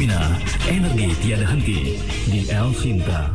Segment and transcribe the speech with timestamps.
[0.00, 0.32] Pertamina,
[0.64, 3.28] energi tiada henti di El Sinta.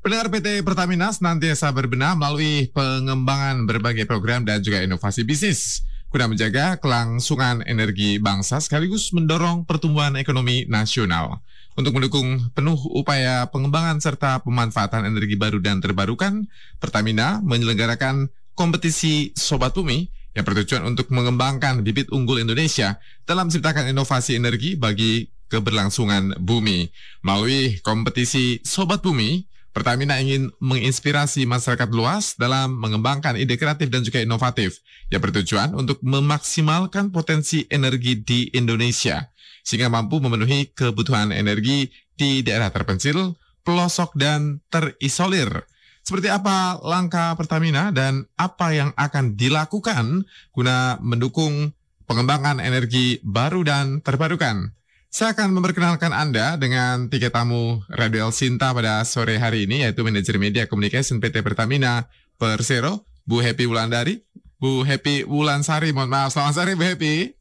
[0.00, 6.80] Pendengar PT Pertamina senantiasa berbenah melalui pengembangan berbagai program dan juga inovasi bisnis guna menjaga
[6.80, 11.44] kelangsungan energi bangsa sekaligus mendorong pertumbuhan ekonomi nasional.
[11.76, 16.48] Untuk mendukung penuh upaya pengembangan serta pemanfaatan energi baru dan terbarukan,
[16.80, 24.38] Pertamina menyelenggarakan kompetisi Sobat Bumi yang bertujuan untuk mengembangkan bibit unggul Indonesia dalam menciptakan inovasi
[24.38, 26.86] energi bagi keberlangsungan bumi.
[27.26, 34.18] Melalui kompetisi Sobat Bumi, Pertamina ingin menginspirasi masyarakat luas dalam mengembangkan ide kreatif dan juga
[34.18, 34.82] inovatif
[35.14, 39.30] yang bertujuan untuk memaksimalkan potensi energi di Indonesia
[39.62, 41.86] sehingga mampu memenuhi kebutuhan energi
[42.18, 45.70] di daerah terpencil, pelosok, dan terisolir
[46.10, 51.70] seperti apa langkah Pertamina dan apa yang akan dilakukan guna mendukung
[52.10, 54.74] pengembangan energi baru dan terbarukan?
[55.06, 60.02] Saya akan memperkenalkan Anda dengan tiga tamu Radio El Sinta pada sore hari ini, yaitu
[60.02, 64.26] Manajer Media Communication PT Pertamina Persero, Bu Happy Wulandari,
[64.58, 67.38] Bu Happy Wulansari, mohon maaf, selamat sore Bu Happy.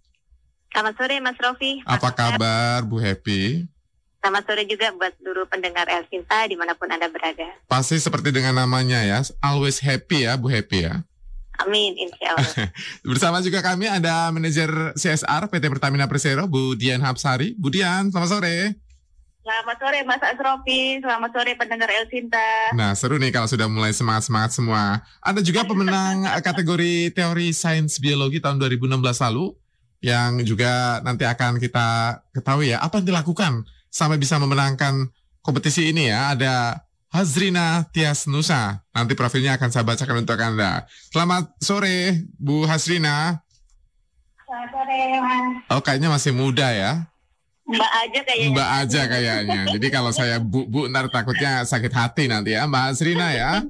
[0.70, 1.82] Selamat sore Mas Rofi.
[1.90, 3.66] Apa kabar Bu Happy?
[4.20, 7.56] Selamat sore juga buat seluruh pendengar El Sinta di mana pun Anda berada.
[7.72, 11.08] Pasti seperti dengan namanya ya, always happy ya Bu Happy ya.
[11.64, 12.72] Amin, insya Allah.
[13.16, 14.68] Bersama juga kami ada manajer
[15.00, 17.56] CSR PT Pertamina Persero, Bu Dian Hapsari.
[17.56, 18.56] Bu Dian, selamat sore.
[19.40, 22.76] Selamat sore Mas Asrofi, selamat sore pendengar El Sinta.
[22.76, 25.00] Nah seru nih kalau sudah mulai semangat-semangat semua.
[25.24, 29.56] Ada juga pemenang kategori teori sains biologi tahun 2016 lalu
[30.04, 35.10] yang juga nanti akan kita ketahui ya apa yang dilakukan sampai bisa memenangkan
[35.42, 36.34] kompetisi ini ya.
[36.34, 38.86] Ada Hazrina Tias Nusa.
[38.94, 40.86] Nanti profilnya akan saya bacakan untuk Anda.
[41.10, 43.42] Selamat sore, Bu Hazrina.
[44.46, 45.46] Selamat sore, Mas.
[45.74, 47.10] Oh, kayaknya masih muda ya.
[47.70, 48.50] Mbak aja kayaknya.
[48.50, 49.62] Mbak aja kayaknya.
[49.78, 53.62] Jadi kalau saya bu, bu ntar takutnya sakit hati nanti ya, Mbak Hazrina ya.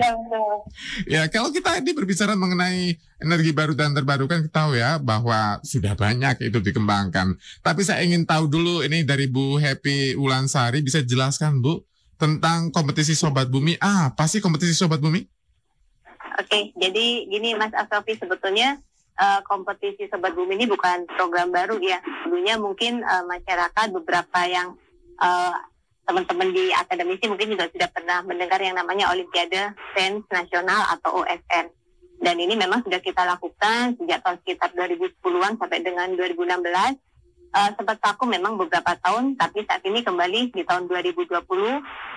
[1.20, 5.92] ya, kalau kita ini berbicara mengenai energi baru dan terbarukan, kita tahu ya bahwa sudah
[5.92, 7.36] banyak itu dikembangkan.
[7.60, 11.84] Tapi saya ingin tahu dulu ini dari Bu Happy Ulansari, bisa jelaskan Bu
[12.16, 13.76] tentang kompetisi Sobat Bumi.
[13.76, 15.20] Ah, pasti kompetisi Sobat Bumi?
[16.40, 18.80] Oke, jadi gini Mas Asofi sebetulnya
[19.18, 21.98] uh, kompetisi Sobat Bumi ini bukan program baru ya.
[22.24, 24.76] Dulunya mungkin uh, masyarakat beberapa yang
[25.20, 25.54] uh,
[26.02, 31.70] teman-teman di akademisi mungkin juga sudah pernah mendengar yang namanya Olimpiade Sains Nasional atau OSN.
[32.22, 37.11] Dan ini memang sudah kita lakukan sejak tahun sekitar 2010-an sampai dengan 2016
[37.52, 41.28] uh, sempat vakum memang beberapa tahun, tapi saat ini kembali di tahun 2020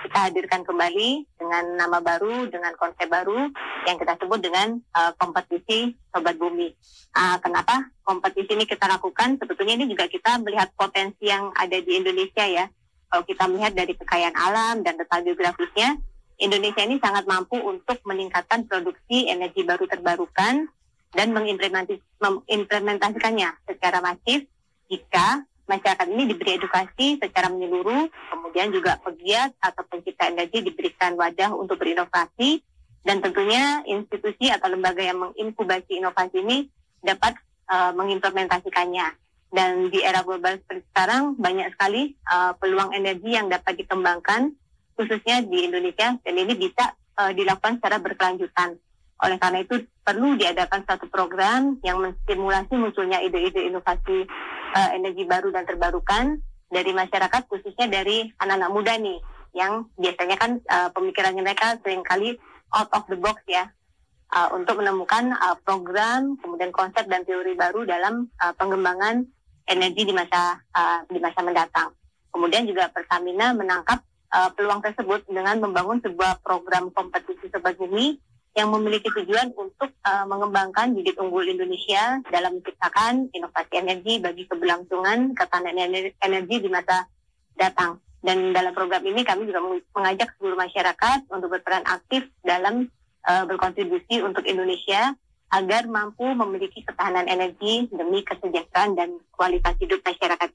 [0.07, 3.51] kita hadirkan kembali dengan nama baru, dengan konsep baru
[3.85, 6.71] yang kita sebut dengan uh, kompetisi Sobat Bumi.
[7.15, 9.37] Uh, kenapa kompetisi ini kita lakukan?
[9.37, 12.65] Sebetulnya ini juga kita melihat potensi yang ada di Indonesia ya.
[13.11, 15.95] Kalau kita melihat dari kekayaan alam dan letak geografisnya,
[16.35, 20.67] Indonesia ini sangat mampu untuk meningkatkan produksi energi baru terbarukan
[21.15, 24.43] dan mengimplementasikannya secara masif
[24.89, 31.57] jika masyarakat ini diberi edukasi secara menyeluruh, kemudian juga pegiat atau pencipta energi diberikan wadah
[31.57, 32.61] untuk berinovasi,
[33.05, 36.57] dan tentunya institusi atau lembaga yang menginkubasi inovasi ini
[37.01, 37.37] dapat
[37.69, 39.13] uh, mengimplementasikannya.
[39.53, 44.53] Dan di era global seperti sekarang, banyak sekali uh, peluang energi yang dapat dikembangkan,
[44.97, 48.77] khususnya di Indonesia, dan ini bisa uh, dilakukan secara berkelanjutan.
[49.23, 54.27] Oleh karena itu, perlu diadakan satu program yang menstimulasi munculnya ide-ide inovasi
[54.75, 59.17] uh, energi baru dan terbarukan dari masyarakat khususnya dari anak-anak muda nih
[59.55, 62.35] yang biasanya kan uh, pemikirannya mereka sering kali
[62.75, 63.71] out of the box ya
[64.35, 69.23] uh, untuk menemukan uh, program kemudian konsep dan teori baru dalam uh, pengembangan
[69.65, 71.95] energi di masa uh, di masa mendatang.
[72.29, 74.03] Kemudian juga Pertamina menangkap
[74.35, 77.47] uh, peluang tersebut dengan membangun sebuah program kompetisi
[77.79, 78.19] bumi
[78.55, 85.35] yang memiliki tujuan untuk uh, mengembangkan bibit unggul Indonesia dalam menciptakan inovasi energi bagi keberlangsungan
[85.35, 85.75] ketahanan
[86.23, 87.03] energi di masa
[87.59, 87.99] datang.
[88.23, 89.61] Dan dalam program ini kami juga
[89.93, 92.87] mengajak seluruh masyarakat untuk berperan aktif dalam
[93.27, 95.13] uh, berkontribusi untuk Indonesia
[95.53, 100.49] agar mampu memiliki ketahanan energi demi kesejahteraan dan kualitas hidup masyarakat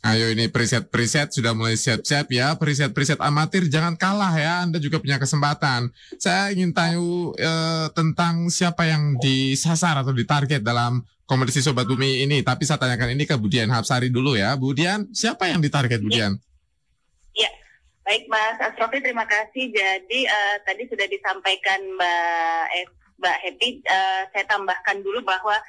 [0.00, 2.56] Ayo ini preset-preset sudah mulai siap-siap ya.
[2.56, 4.64] Preset-preset amatir jangan kalah ya.
[4.64, 5.92] Anda juga punya kesempatan.
[6.16, 6.96] Saya ingin tanya
[7.36, 12.40] eh, tentang siapa yang disasar atau ditarget dalam kompetisi Sobat Bumi ini.
[12.40, 14.56] Tapi saya tanyakan ini ke Budian Hapsari dulu ya.
[14.56, 16.32] Budian, siapa yang ditarget Budian?
[17.36, 17.52] Ya,
[18.08, 19.68] baik Mas Asrofi terima kasih.
[19.68, 22.88] Jadi uh, tadi sudah disampaikan Mbak eh,
[23.20, 23.68] Mbak Happy.
[23.84, 25.60] Uh, saya tambahkan dulu bahwa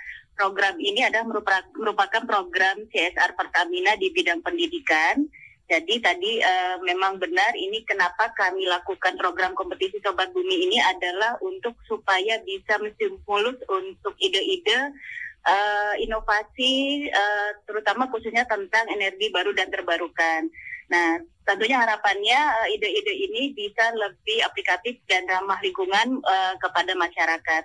[0.42, 1.30] program ini adalah
[1.78, 5.22] merupakan program CSR Pertamina di bidang pendidikan.
[5.70, 11.38] Jadi tadi uh, memang benar ini kenapa kami lakukan program kompetisi Sobat Bumi ini adalah
[11.46, 14.92] untuk supaya bisa menstimulus untuk ide-ide
[15.46, 20.50] uh, inovasi uh, terutama khususnya tentang energi baru dan terbarukan.
[20.92, 27.64] Nah, tentunya harapannya ide-ide uh, ini bisa lebih aplikatif dan ramah lingkungan uh, kepada masyarakat.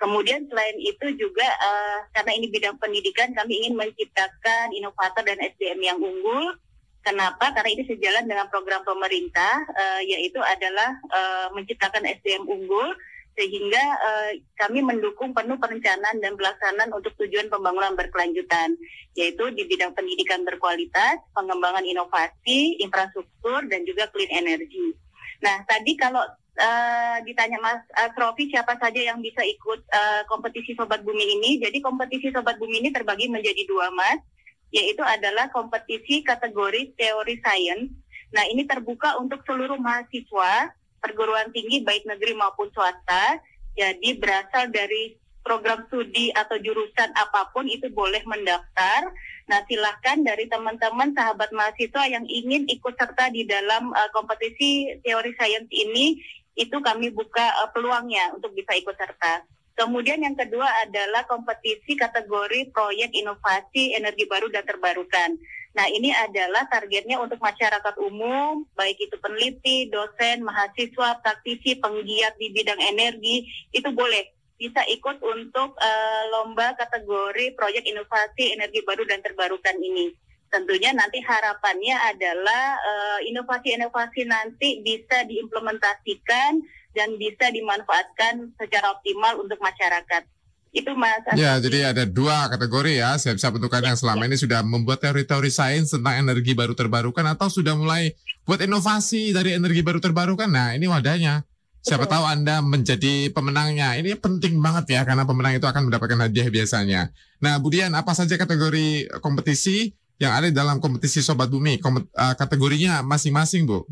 [0.00, 5.80] Kemudian selain itu juga uh, karena ini bidang pendidikan, kami ingin menciptakan inovator dan SDM
[5.84, 6.56] yang unggul.
[7.04, 7.52] Kenapa?
[7.52, 12.96] Karena ini sejalan dengan program pemerintah, uh, yaitu adalah uh, menciptakan SDM unggul,
[13.36, 14.30] sehingga uh,
[14.64, 18.76] kami mendukung penuh perencanaan dan pelaksanaan untuk tujuan pembangunan berkelanjutan,
[19.20, 24.96] yaitu di bidang pendidikan berkualitas, pengembangan inovasi, infrastruktur, dan juga clean energy.
[25.40, 26.20] Nah, tadi kalau
[26.60, 31.56] uh, ditanya Mas uh, Trofi siapa saja yang bisa ikut uh, kompetisi Sobat Bumi ini.
[31.58, 34.20] Jadi kompetisi Sobat Bumi ini terbagi menjadi dua Mas,
[34.68, 37.88] yaitu adalah kompetisi kategori teori sains.
[38.30, 40.70] Nah ini terbuka untuk seluruh mahasiswa
[41.00, 43.40] perguruan tinggi baik negeri maupun swasta.
[43.74, 49.08] Jadi berasal dari program studi atau jurusan apa pun itu boleh mendaftar.
[49.48, 55.34] Nah, silahkan dari teman-teman sahabat mahasiswa yang ingin ikut serta di dalam uh, kompetisi teori
[55.34, 56.20] sains ini
[56.58, 59.46] itu kami buka uh, peluangnya untuk bisa ikut serta.
[59.78, 65.40] Kemudian yang kedua adalah kompetisi kategori proyek inovasi energi baru dan terbarukan.
[65.72, 72.52] Nah ini adalah targetnya untuk masyarakat umum, baik itu peneliti, dosen, mahasiswa, praktisi, penggiat di
[72.52, 79.24] bidang energi, itu boleh bisa ikut untuk uh, lomba kategori proyek inovasi energi baru dan
[79.24, 80.12] terbarukan ini
[80.50, 86.58] tentunya nanti harapannya adalah uh, inovasi-inovasi nanti bisa diimplementasikan
[86.90, 90.26] dan bisa dimanfaatkan secara optimal untuk masyarakat.
[90.70, 91.26] Itu Mas.
[91.34, 94.26] Ya, jadi ada dua kategori ya, siap-siap untuk yang selama ya.
[94.30, 98.14] ini sudah membuat teori-teori sains tentang energi baru terbarukan atau sudah mulai
[98.46, 100.46] buat inovasi dari energi baru terbarukan.
[100.46, 101.42] Nah, ini wadahnya.
[101.80, 102.12] Siapa Betul.
[102.12, 103.96] tahu Anda menjadi pemenangnya.
[103.98, 107.02] Ini penting banget ya karena pemenang itu akan mendapatkan hadiah biasanya.
[107.40, 111.80] Nah, Budian, apa saja kategori kompetisi yang ada dalam kompetisi Sobat Bumi?
[111.80, 113.88] Kompet, uh, kategorinya masing-masing, Bu.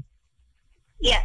[1.01, 1.25] Iya.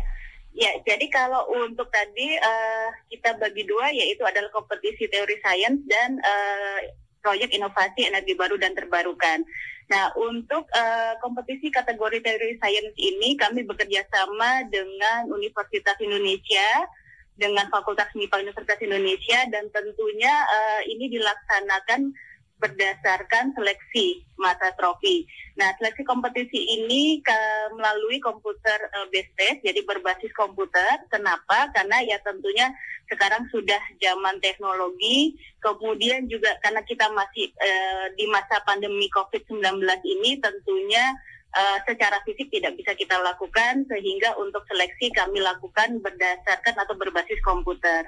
[0.54, 6.22] Ya, jadi kalau untuk tadi uh, kita bagi dua yaitu adalah kompetisi teori sains dan
[6.22, 6.80] uh,
[7.26, 9.42] proyek inovasi energi baru dan terbarukan.
[9.90, 16.86] Nah, untuk uh, kompetisi kategori teori sains ini kami bekerja sama dengan Universitas Indonesia,
[17.34, 22.14] dengan Fakultas MIPA Universitas Indonesia dan tentunya uh, ini dilaksanakan
[22.64, 25.28] berdasarkan seleksi mata trofi.
[25.60, 27.40] Nah, seleksi kompetisi ini ke,
[27.76, 31.04] melalui komputer uh, based test, jadi berbasis komputer.
[31.12, 31.68] Kenapa?
[31.76, 32.72] Karena ya tentunya
[33.12, 40.40] sekarang sudah zaman teknologi, kemudian juga karena kita masih uh, di masa pandemi COVID-19 ini
[40.40, 41.12] tentunya
[41.54, 47.38] uh, secara fisik tidak bisa kita lakukan sehingga untuk seleksi kami lakukan berdasarkan atau berbasis
[47.46, 48.08] komputer.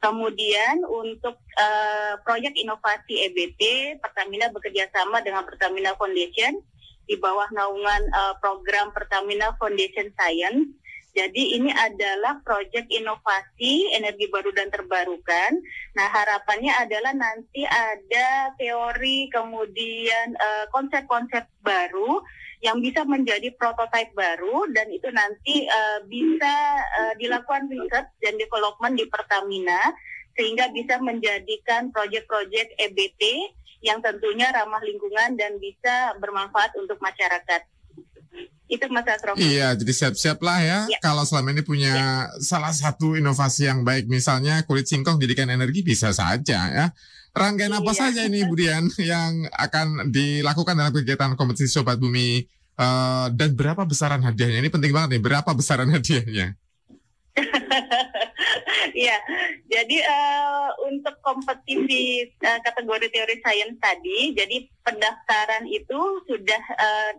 [0.00, 6.56] Kemudian untuk uh, proyek inovasi EBT, Pertamina bekerja sama dengan Pertamina Foundation
[7.04, 10.72] di bawah naungan uh, program Pertamina Foundation Science.
[11.10, 15.58] Jadi ini adalah proyek inovasi energi baru dan terbarukan.
[15.98, 20.38] Nah harapannya adalah nanti ada teori kemudian
[20.70, 22.22] konsep konsep-konsep baru
[22.60, 26.54] yang bisa menjadi prototipe baru dan itu nanti uh, bisa
[27.00, 29.96] uh, dilakukan riset dan development di Pertamina
[30.36, 33.22] sehingga bisa menjadikan proyek-proyek EBT
[33.80, 37.64] yang tentunya ramah lingkungan dan bisa bermanfaat untuk masyarakat.
[38.70, 39.34] Itu Mas Asrof.
[39.34, 40.78] Iya, jadi siap-siap lah ya.
[40.86, 40.98] ya.
[41.02, 42.08] Kalau selama ini punya ya.
[42.38, 46.86] salah satu inovasi yang baik, misalnya kulit singkong jadikan energi bisa saja ya.
[47.30, 47.98] Rangkaian apa iya.
[47.98, 52.42] saja ini Budian yang akan dilakukan dalam kegiatan kompetisi Sobat Bumi
[52.74, 54.58] uh, dan berapa besaran hadiahnya?
[54.58, 56.58] Ini penting banget nih, berapa besaran hadiahnya?
[58.90, 59.16] Iya,
[59.70, 67.12] jadi uh, untuk kompetisi uh, kategori teori sains tadi, jadi pendaftaran itu sudah uh,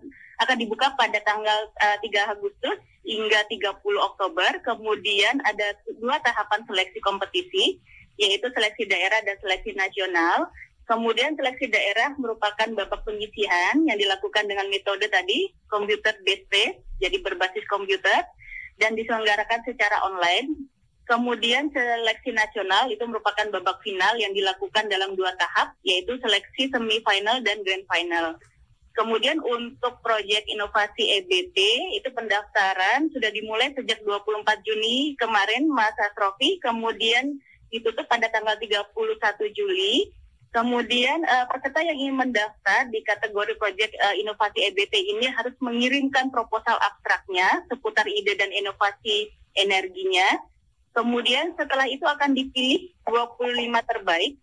[0.45, 4.51] akan dibuka pada tanggal uh, 3 Agustus hingga 30 Oktober.
[4.61, 7.81] Kemudian ada dua tahapan seleksi kompetisi
[8.19, 10.49] yaitu seleksi daerah dan seleksi nasional.
[10.89, 17.63] Kemudian seleksi daerah merupakan babak pengisian yang dilakukan dengan metode tadi komputer based jadi berbasis
[17.71, 18.27] komputer
[18.77, 20.67] dan diselenggarakan secara online.
[21.09, 27.43] Kemudian seleksi nasional itu merupakan babak final yang dilakukan dalam dua tahap, yaitu seleksi semifinal
[27.43, 28.37] dan grand final.
[28.91, 31.57] Kemudian untuk proyek inovasi EBT
[31.95, 37.39] itu pendaftaran sudah dimulai sejak 24 Juni kemarin Mas Asrofi, kemudian
[37.71, 38.91] ditutup pada tanggal 31
[39.55, 40.11] Juli
[40.51, 46.27] Kemudian uh, peserta yang ingin mendaftar di kategori proyek uh, inovasi EBT ini harus mengirimkan
[46.27, 50.43] proposal abstraknya seputar ide dan inovasi energinya.
[50.91, 53.63] Kemudian setelah itu akan dipilih 25
[53.95, 54.35] terbaik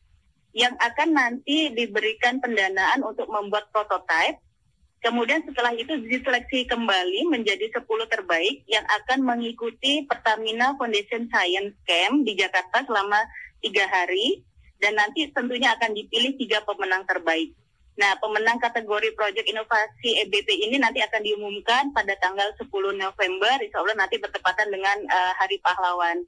[0.56, 4.40] yang akan nanti diberikan pendanaan untuk membuat prototipe.
[4.98, 12.26] Kemudian setelah itu diseleksi kembali menjadi 10 terbaik yang akan mengikuti Pertamina Foundation Science Camp
[12.26, 13.22] di Jakarta selama
[13.62, 14.42] tiga hari
[14.82, 17.54] dan nanti tentunya akan dipilih tiga pemenang terbaik.
[17.98, 23.82] Nah, pemenang kategori proyek inovasi EBT ini nanti akan diumumkan pada tanggal 10 November, insya
[23.82, 26.22] Allah nanti bertepatan dengan uh, Hari Pahlawan.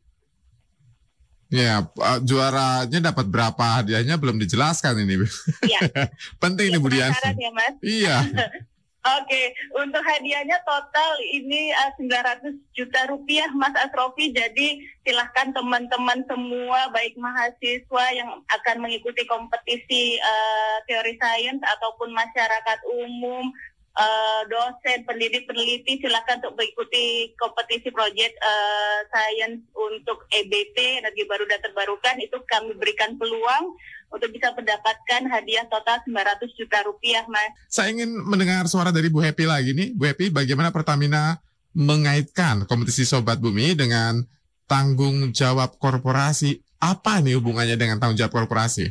[1.51, 1.83] Ya,
[2.23, 5.27] juaranya dapat berapa hadiahnya belum dijelaskan ini.
[5.67, 5.81] Iya.
[6.43, 7.11] Penting ya, nih Bu Dian.
[7.11, 7.75] Ya, Mas.
[7.83, 8.17] Iya.
[9.01, 14.29] Oke, untuk hadiahnya total ini uh, eh, 900 juta rupiah Mas Asrofi.
[14.29, 14.77] Jadi
[15.09, 23.49] silahkan teman-teman semua baik mahasiswa yang akan mengikuti kompetisi uh, teori sains ataupun masyarakat umum
[23.97, 31.45] uh, dosen, pendidik, peneliti silakan untuk mengikuti kompetisi proyek uh, sains untuk EBT energi baru
[31.49, 33.75] dan terbarukan itu kami berikan peluang
[34.11, 37.55] untuk bisa mendapatkan hadiah total 900 juta rupiah, Mas.
[37.71, 39.95] Saya ingin mendengar suara dari Bu Happy lagi nih.
[39.95, 41.39] Bu Happy, bagaimana Pertamina
[41.71, 44.19] mengaitkan kompetisi Sobat Bumi dengan
[44.67, 46.59] tanggung jawab korporasi?
[46.83, 48.91] Apa nih hubungannya dengan tanggung jawab korporasi?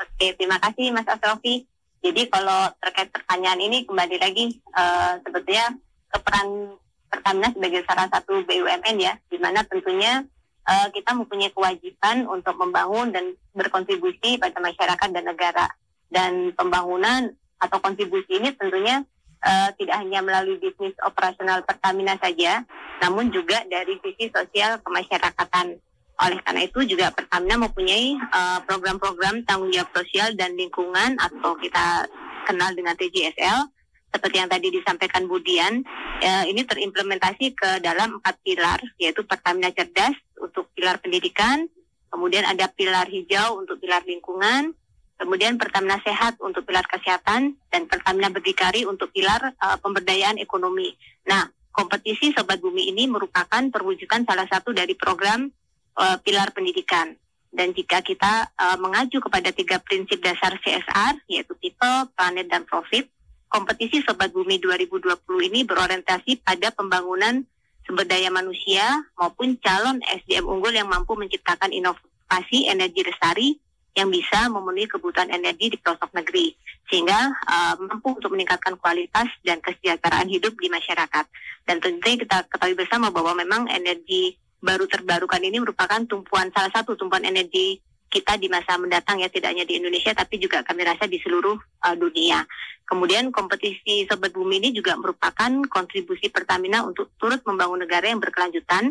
[0.00, 1.64] Oke, terima kasih Mas Asrofi.
[2.00, 5.76] Jadi kalau terkait pertanyaan ini kembali lagi uh, sebetulnya
[6.08, 6.76] keperan
[7.10, 10.22] Pertamina sebagai salah satu BUMN ya, di mana tentunya
[10.62, 15.66] uh, kita mempunyai kewajiban untuk membangun dan berkontribusi pada masyarakat dan negara.
[16.06, 19.02] Dan pembangunan atau kontribusi ini tentunya
[19.42, 22.64] uh, tidak hanya melalui bisnis operasional Pertamina saja,
[23.02, 25.76] namun juga dari sisi sosial kemasyarakatan.
[26.20, 32.04] Oleh karena itu juga Pertamina mempunyai uh, program-program tanggung jawab sosial dan lingkungan atau kita
[32.44, 33.72] kenal dengan TJSL
[34.10, 35.86] seperti yang tadi disampaikan Budian,
[36.20, 41.70] uh, ini terimplementasi ke dalam empat pilar yaitu Pertamina cerdas untuk pilar pendidikan,
[42.10, 44.74] kemudian ada pilar hijau untuk pilar lingkungan,
[45.14, 50.90] kemudian Pertamina sehat untuk pilar kesehatan dan Pertamina berdikari untuk pilar uh, pemberdayaan ekonomi.
[51.30, 55.46] Nah, kompetisi Sobat Bumi ini merupakan perwujudan salah satu dari program
[55.96, 57.16] uh, pilar pendidikan.
[57.50, 63.10] Dan jika kita uh, mengacu kepada tiga prinsip dasar CSR, yaitu people, planet, dan profit,
[63.50, 67.42] kompetisi Sobat Bumi 2020 ini berorientasi pada pembangunan
[67.82, 68.86] sumber daya manusia
[69.18, 73.58] maupun calon SDM unggul yang mampu menciptakan inovasi energi lestari
[73.98, 76.54] yang bisa memenuhi kebutuhan energi di pelosok negeri
[76.86, 81.26] sehingga uh, mampu untuk meningkatkan kualitas dan kesejahteraan hidup di masyarakat.
[81.66, 86.94] Dan tentunya kita ketahui bersama bahwa memang energi baru terbarukan ini merupakan tumpuan salah satu
[86.94, 91.06] tumpuan energi kita di masa mendatang ya tidak hanya di Indonesia tapi juga kami rasa
[91.06, 92.42] di seluruh uh, dunia.
[92.82, 98.90] Kemudian kompetisi Sobat Bumi ini juga merupakan kontribusi Pertamina untuk turut membangun negara yang berkelanjutan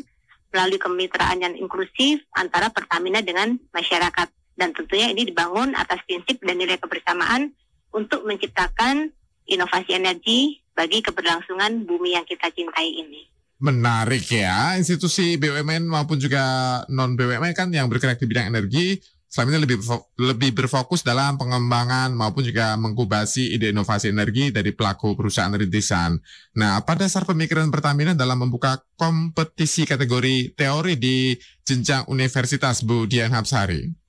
[0.56, 4.32] melalui kemitraan yang inklusif antara Pertamina dengan masyarakat.
[4.56, 7.52] Dan tentunya ini dibangun atas prinsip dan nilai kebersamaan
[7.92, 9.12] untuk menciptakan
[9.52, 13.39] inovasi energi bagi keberlangsungan bumi yang kita cintai ini.
[13.60, 18.96] Menarik ya, institusi BUMN maupun juga non BUMN kan yang bergerak di bidang energi
[19.30, 19.78] selama ini lebih
[20.18, 26.18] lebih berfokus dalam pengembangan maupun juga mengkubasi ide inovasi energi dari pelaku perusahaan rintisan.
[26.58, 33.36] Nah, pada dasar pemikiran Pertamina dalam membuka kompetisi kategori teori di jenjang universitas Bu Dian
[33.36, 34.09] Hapsari.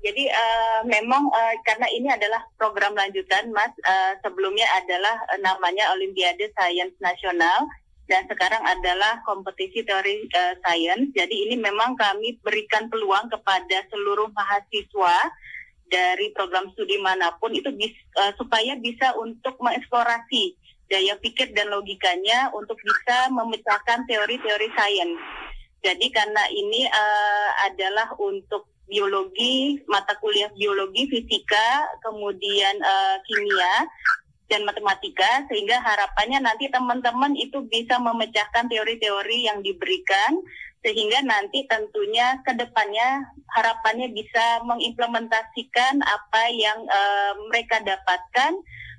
[0.00, 3.72] Jadi uh, memang uh, karena ini adalah program lanjutan, Mas.
[3.84, 7.68] Uh, sebelumnya adalah uh, namanya Olimpiade Sains Nasional
[8.10, 11.14] dan sekarang adalah kompetisi teori uh, sains.
[11.14, 15.16] Jadi ini memang kami berikan peluang kepada seluruh mahasiswa
[15.86, 20.58] dari program studi mana pun itu bis, uh, supaya bisa untuk mengeksplorasi
[20.90, 25.14] daya pikir dan logikanya untuk bisa memecahkan teori-teori sains.
[25.80, 33.86] Jadi karena ini uh, adalah untuk biologi, mata kuliah biologi, fisika, kemudian uh, kimia
[34.50, 40.42] dan matematika sehingga harapannya nanti teman-teman itu bisa memecahkan teori-teori yang diberikan
[40.82, 43.22] sehingga nanti tentunya ke depannya
[43.54, 48.52] harapannya bisa mengimplementasikan apa yang uh, mereka dapatkan,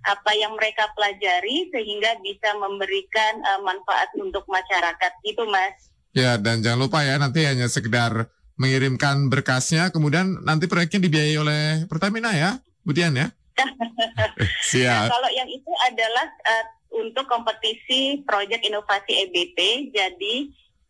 [0.07, 5.11] apa yang mereka pelajari sehingga bisa memberikan uh, manfaat untuk masyarakat.
[5.25, 5.91] Itu Mas.
[6.13, 8.29] Ya, dan jangan lupa ya nanti hanya sekedar
[8.61, 13.27] mengirimkan berkasnya, kemudian nanti proyeknya dibiayai oleh Pertamina ya, kemudian ya?
[14.69, 15.09] Siap.
[15.09, 16.65] Nah, kalau yang itu adalah uh,
[17.01, 20.35] untuk kompetisi proyek inovasi EBT, jadi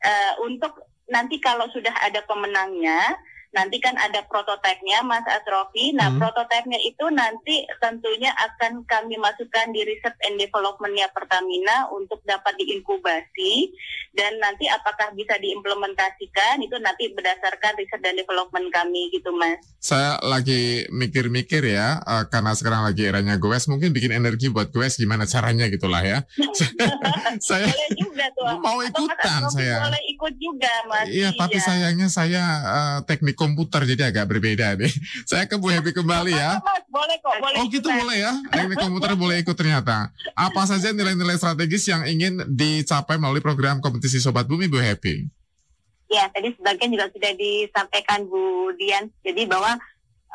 [0.03, 3.15] uh, untuk nanti kalau sudah ada pemenangnya,
[3.51, 5.91] nanti kan ada prototipenya Mas Asrofi.
[5.91, 6.23] Nah, Hmm.
[6.23, 13.75] prototipenya itu nanti tentunya akan kami masukkan di research and development-nya Pertamina untuk dapat diinkubasi
[14.15, 19.59] dan nanti apakah bisa diimplementasikan itu nanti berdasarkan riset dan development kami gitu Mas.
[19.81, 24.95] Saya lagi mikir-mikir ya, eh, karena sekarang lagi eranya goes, mungkin bikin energi buat goes
[24.95, 26.23] gimana caranya gitulah ya.
[27.43, 28.45] saya Boleh juga tuh.
[28.63, 29.77] mau Atau ikutan Asrofi saya.
[29.83, 31.05] Boleh ikut juga Mas.
[31.11, 34.93] Iya, tapi sayangnya saya eh, teknik komputer jadi agak berbeda nih.
[35.29, 36.61] Saya ke Bu Happy kembali ya.
[36.67, 37.57] Mas, boleh kok, boleh.
[37.57, 40.13] Oh gitu boleh ya, teknik komputer boleh ikut ternyata.
[40.37, 45.25] Apa saja nilai-nilai strategis yang ingin dicapai melalui program kompetisi Sobat Bumi Bu Happy?
[46.11, 49.09] Ya, tadi sebagian juga sudah disampaikan Bu Dian.
[49.25, 49.79] Jadi bahwa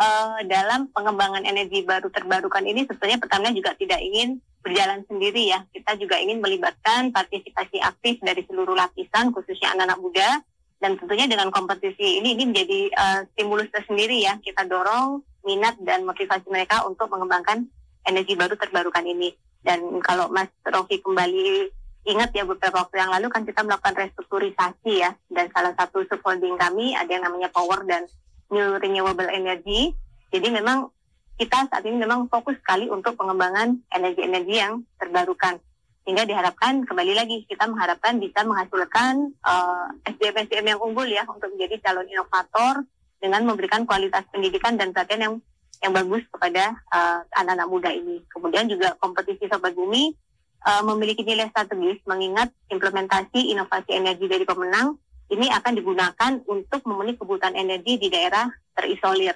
[0.02, 5.62] eh, dalam pengembangan energi baru terbarukan ini sebetulnya Pertamina juga tidak ingin berjalan sendiri ya.
[5.70, 10.28] Kita juga ingin melibatkan partisipasi aktif dari seluruh lapisan, khususnya anak-anak muda.
[10.76, 14.36] Dan tentunya dengan kompetisi ini, ini menjadi eh, stimulus tersendiri ya.
[14.40, 17.64] Kita dorong minat dan motivasi mereka untuk mengembangkan
[18.04, 19.32] energi baru terbarukan ini.
[19.64, 21.72] Dan kalau Mas Rofi kembali
[22.06, 26.54] ingat ya beberapa waktu yang lalu kan kita melakukan restrukturisasi ya dan salah satu subholding
[26.54, 28.06] kami ada yang namanya power dan
[28.46, 29.90] new renewable energy
[30.30, 30.94] jadi memang
[31.36, 35.58] kita saat ini memang fokus sekali untuk pengembangan energi-energi yang terbarukan
[36.06, 41.82] sehingga diharapkan kembali lagi kita mengharapkan bisa menghasilkan uh, SDM-SDM yang unggul ya untuk menjadi
[41.82, 42.86] calon inovator
[43.18, 45.34] dengan memberikan kualitas pendidikan dan pelatihan yang
[45.82, 48.22] yang bagus kepada uh, anak-anak muda ini.
[48.30, 50.14] Kemudian juga kompetisi Sobat Bumi
[50.62, 54.94] uh, memiliki nilai strategis mengingat implementasi inovasi energi dari pemenang
[55.34, 58.46] ini akan digunakan untuk memenuhi kebutuhan energi di daerah
[58.78, 59.34] terisolir.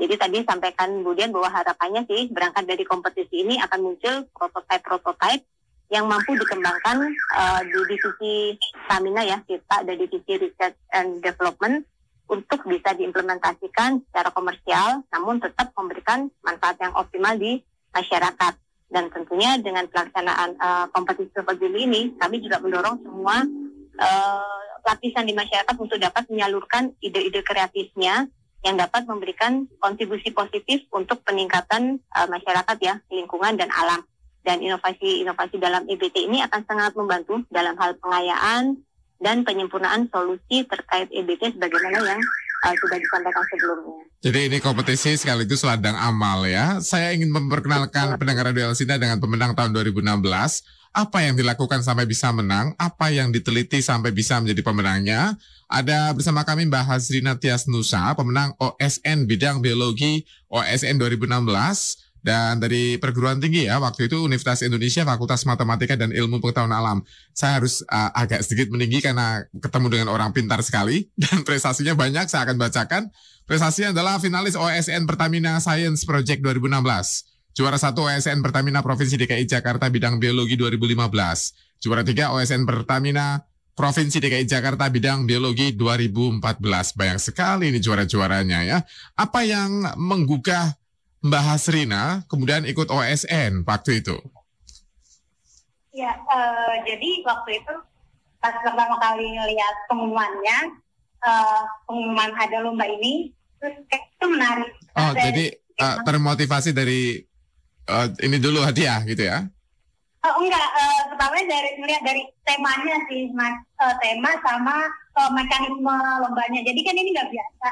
[0.00, 5.44] Jadi tadi sampaikan kemudian bahwa harapannya sih berangkat dari kompetisi ini akan muncul prototipe-prototipe
[5.86, 6.98] yang mampu dikembangkan
[7.38, 8.34] uh, di divisi
[8.86, 11.86] Stamina ya kita ada divisi Research and Development
[12.26, 17.62] untuk bisa diimplementasikan secara komersial namun tetap memberikan manfaat yang optimal di
[17.94, 18.54] masyarakat.
[18.86, 23.42] Dan tentunya dengan pelaksanaan uh, kompetisi peduli ini kami juga mendorong semua
[23.98, 28.30] uh, lapisan di masyarakat untuk dapat menyalurkan ide-ide kreatifnya
[28.62, 34.06] yang dapat memberikan kontribusi positif untuk peningkatan uh, masyarakat ya lingkungan dan alam
[34.46, 38.78] dan inovasi-inovasi dalam EBT ini akan sangat membantu dalam hal pengayaan
[39.18, 42.20] dan penyempurnaan solusi terkait EBT sebagaimana yang
[42.62, 44.06] uh, sudah disampaikan sebelumnya.
[44.22, 46.78] Jadi ini kompetisi sekaligus ladang amal ya.
[46.78, 50.06] Saya ingin memperkenalkan pendengar Radio Elsina dengan pemenang tahun 2016.
[50.96, 52.72] Apa yang dilakukan sampai bisa menang?
[52.80, 55.36] Apa yang diteliti sampai bisa menjadi pemenangnya?
[55.68, 62.98] Ada bersama kami Mbak Hazrina Tias Nusa, pemenang OSN bidang biologi OSN 2016 dan dari
[62.98, 67.06] perguruan tinggi ya waktu itu Universitas Indonesia Fakultas Matematika dan Ilmu Pengetahuan Alam.
[67.30, 72.26] Saya harus uh, agak sedikit meninggi karena ketemu dengan orang pintar sekali dan prestasinya banyak.
[72.26, 73.14] Saya akan bacakan.
[73.46, 77.54] Prestasinya adalah finalis OSN Pertamina Science Project 2016.
[77.54, 81.78] Juara satu OSN Pertamina Provinsi DKI Jakarta bidang biologi 2015.
[81.78, 83.46] Juara tiga OSN Pertamina
[83.78, 86.42] Provinsi DKI Jakarta bidang biologi 2014.
[86.98, 88.78] Banyak sekali ini juara-juaranya ya.
[89.14, 90.74] Apa yang menggugah
[91.26, 94.14] Mbak Hasrina kemudian ikut OSN waktu itu?
[95.90, 97.74] Ya, uh, jadi waktu itu
[98.38, 100.58] pas pertama kali ngeliat pengumumannya,
[101.24, 104.70] uh, pengumuman ada lomba ini, terus kayak itu menarik.
[104.94, 105.44] Oh, Dan- jadi
[105.82, 107.24] uh, termotivasi dari
[107.88, 109.48] uh, ini dulu hadiah gitu ya?
[110.26, 114.72] Oh, enggak, uh, pertama dari melihat dari temanya sih, mas, Uh, tema sama
[115.20, 116.64] uh, mekanisme lombanya.
[116.64, 117.68] Jadi kan ini nggak biasa.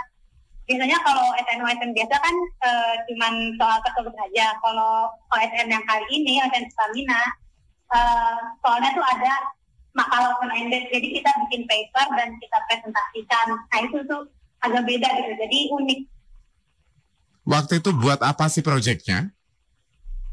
[0.64, 4.56] Biasanya kalau SN OSN biasa kan uh, cuman soal tersebut aja.
[4.64, 7.22] Kalau OSN yang kali ini OSN Stamina,
[7.92, 9.34] uh, soalnya tuh ada
[9.92, 10.88] makalah open ended.
[10.88, 13.46] Jadi kita bikin paper dan kita presentasikan.
[13.52, 14.22] Nah itu tuh
[14.64, 15.32] agak beda gitu.
[15.36, 16.00] Jadi unik.
[17.44, 19.28] Waktu itu buat apa sih proyeknya?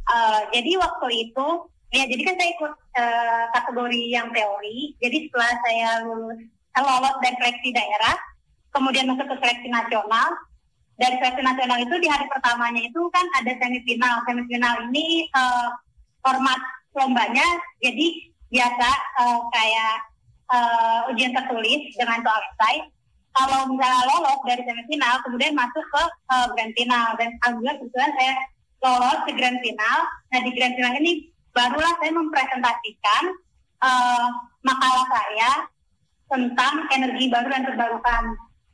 [0.08, 1.48] Uh, jadi waktu itu
[1.91, 4.96] ya jadi kan saya ikut uh, kategori yang teori.
[5.04, 8.15] Jadi setelah saya lulus eh, lolos dari seleksi daerah,
[8.72, 10.36] kemudian masuk ke seleksi nasional.
[11.00, 14.22] Dari seleksi nasional itu di hari pertamanya itu kan ada semifinal.
[14.28, 15.74] Semifinal ini uh,
[16.22, 16.60] format
[16.94, 17.46] lombanya
[17.80, 18.08] jadi
[18.52, 18.90] biasa
[19.24, 19.96] uh, kayak
[20.52, 22.78] uh, ujian tertulis dengan soal esai.
[23.32, 26.04] Kalau misalnya lolos dari semifinal, kemudian masuk ke
[26.36, 28.34] uh, grand final dan alhamdulillah kebetulan saya
[28.84, 29.98] lolos ke grand final.
[30.36, 31.12] Nah di grand final ini
[31.56, 33.24] barulah saya mempresentasikan
[33.80, 34.28] uh,
[34.68, 35.52] makalah saya
[36.32, 38.24] tentang energi baru dan terbarukan.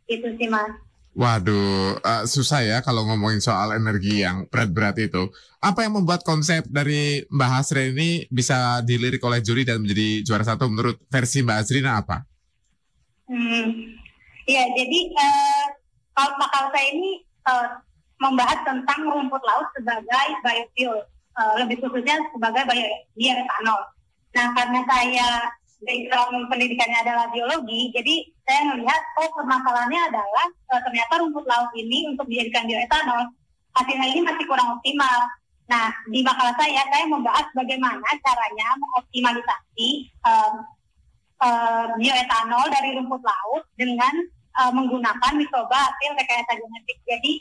[0.08, 0.72] Itu sih mas.
[1.17, 5.34] Waduh, uh, susah ya kalau ngomongin soal energi yang berat-berat itu.
[5.58, 10.46] Apa yang membuat konsep dari Mbak Hasrina ini bisa dilirik oleh juri dan menjadi juara
[10.46, 12.22] satu menurut versi Mbak Hasrina apa?
[13.26, 13.98] Hmm.
[14.46, 15.65] Ya, jadi uh,
[16.13, 17.82] kalau makal saya ini uh,
[18.22, 21.02] membahas tentang rumput laut sebagai biofuel,
[21.34, 22.62] uh, lebih khususnya sebagai
[23.17, 23.82] bioetanol.
[24.38, 25.28] Nah, karena saya
[25.84, 28.16] background pendidikannya adalah biologi, jadi
[28.48, 33.30] saya melihat oh permasalahannya adalah uh, ternyata rumput laut ini untuk dijadikan bioetanol
[33.78, 35.30] hasilnya ini masih kurang optimal.
[35.68, 39.90] Nah, di makalah saya, saya membahas bagaimana caranya mengoptimalisasi
[40.24, 40.54] um,
[41.44, 44.16] uh, bioetanol dari rumput laut dengan
[44.63, 46.98] uh, menggunakan mikroba hasil rekayasa genetik.
[47.04, 47.32] Jadi,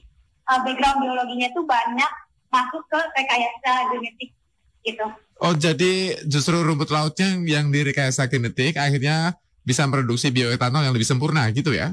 [0.50, 2.12] uh, background biologinya itu banyak
[2.50, 4.30] masuk ke rekayasa genetik
[4.82, 5.06] gitu.
[5.36, 11.44] Oh, jadi justru rumput lautnya yang direkayasa genetik akhirnya bisa memproduksi bioetanol yang lebih sempurna
[11.52, 11.92] gitu ya?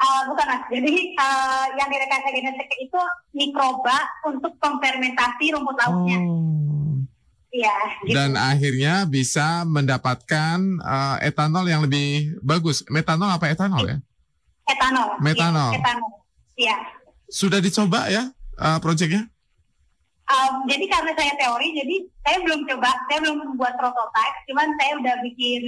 [0.00, 3.00] Uh, bukan mas, jadi uh, yang direkayasa genetik itu
[3.36, 6.18] mikroba untuk memfermentasi rumput lautnya.
[6.20, 6.60] Oh.
[7.50, 7.76] Iya.
[8.06, 8.14] Gitu.
[8.14, 12.86] Dan akhirnya bisa mendapatkan uh, etanol yang lebih bagus.
[12.86, 13.96] Metanol apa etanol ya?
[14.70, 15.18] Etanol.
[15.18, 15.70] Metanol.
[15.74, 16.10] Ya, etanol.
[16.54, 16.76] Iya.
[17.26, 19.26] Sudah dicoba ya uh, proyeknya?
[20.30, 24.92] Um, jadi karena saya teori, jadi saya belum coba, saya belum membuat prototipe, cuman saya
[25.02, 25.62] udah bikin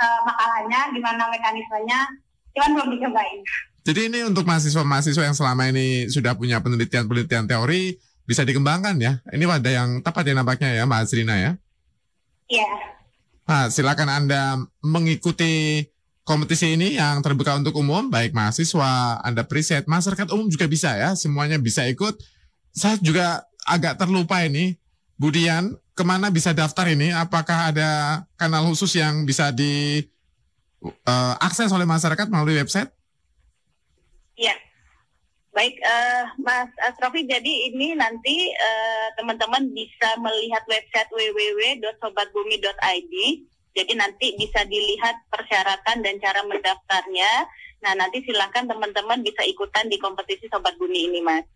[0.00, 2.00] uh, makalahnya, gimana mekanismenya,
[2.56, 3.40] cuman belum dicobain.
[3.84, 7.94] Jadi ini untuk mahasiswa-mahasiswa yang selama ini sudah punya penelitian-penelitian teori
[8.26, 9.20] bisa dikembangkan ya.
[9.30, 11.52] Ini wadah yang tepat ya nampaknya ya Mbak Azrina ya.
[12.50, 12.70] Iya.
[13.46, 15.86] Nah, silakan Anda mengikuti
[16.26, 21.14] kompetisi ini yang terbuka untuk umum, baik mahasiswa, Anda preset, masyarakat umum juga bisa ya,
[21.14, 22.18] semuanya bisa ikut.
[22.74, 24.78] Saya juga agak terlupa ini,
[25.18, 27.10] Budian, ke mana bisa daftar ini?
[27.10, 30.06] Apakah ada kanal khusus yang bisa diakses
[31.72, 32.94] uh, oleh masyarakat melalui website?
[34.36, 34.52] Iya.
[35.56, 43.14] Baik, uh, Mas Asrofi, jadi ini nanti uh, teman-teman bisa melihat website www.sobatbumi.id.
[43.76, 47.48] Jadi nanti bisa dilihat persyaratan dan cara mendaftarnya.
[47.80, 51.48] Nah, nanti silakan teman-teman bisa ikutan di kompetisi Sobat Bumi ini, Mas.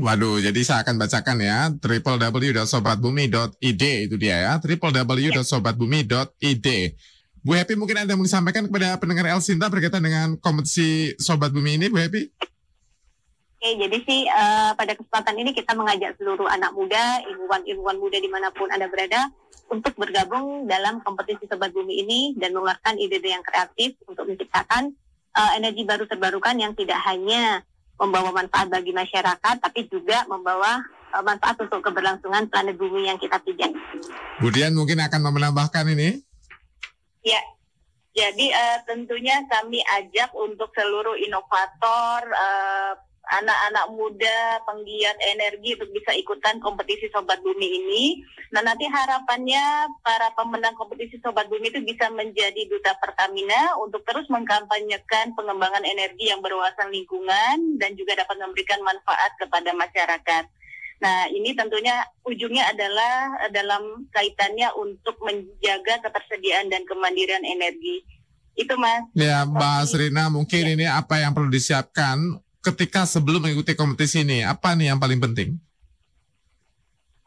[0.00, 6.68] Waduh, jadi saya akan bacakan ya www.sobatbumi.id itu dia ya www.sobatbumi.id.
[7.40, 11.76] Bu Happy mungkin yang mau disampaikan kepada pendengar El Sinta berkaitan dengan kompetisi Sobat Bumi
[11.76, 12.32] ini, Bu Happy?
[13.60, 18.28] Oke, jadi sih uh, pada kesempatan ini kita mengajak seluruh anak muda, ilmuwan-ilmuwan muda di
[18.32, 19.28] mana pun Anda berada,
[19.68, 24.96] untuk bergabung dalam kompetisi Sobat Bumi ini dan mengeluarkan ide-ide yang kreatif untuk menciptakan
[25.36, 27.60] uh, energi baru terbarukan yang tidak hanya
[28.00, 30.80] membawa manfaat bagi masyarakat, tapi juga membawa
[31.12, 33.70] uh, manfaat untuk keberlangsungan planet bumi yang kita pijak.
[34.40, 36.24] Kemudian mungkin akan menambahkan ini?
[37.20, 37.40] Ya,
[38.16, 42.96] jadi uh, tentunya kami ajak untuk seluruh inovator, uh,
[43.30, 48.04] anak-anak muda penggiat energi untuk bisa ikutan kompetisi Sobat Bumi ini.
[48.50, 54.26] Nah nanti harapannya para pemenang kompetisi Sobat Bumi itu bisa menjadi duta Pertamina untuk terus
[54.26, 60.44] mengkampanyekan pengembangan energi yang berwawasan lingkungan dan juga dapat memberikan manfaat kepada masyarakat.
[61.00, 68.04] Nah, ini tentunya ujungnya adalah dalam kaitannya untuk menjaga ketersediaan dan kemandirian energi.
[68.52, 69.08] Itu, Mas.
[69.16, 70.72] Ya, Mbak Srina, mungkin ya.
[70.76, 72.20] ini apa yang perlu disiapkan
[72.60, 74.44] ketika sebelum mengikuti kompetisi ini?
[74.44, 75.56] Apa nih yang paling penting?